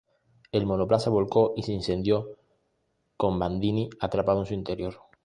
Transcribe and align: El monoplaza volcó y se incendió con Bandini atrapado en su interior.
El 0.51 0.65
monoplaza 0.65 1.11
volcó 1.11 1.53
y 1.55 1.61
se 1.61 1.73
incendió 1.73 2.35
con 3.17 3.37
Bandini 3.37 3.87
atrapado 3.99 4.39
en 4.39 4.47
su 4.47 4.55
interior. 4.55 4.95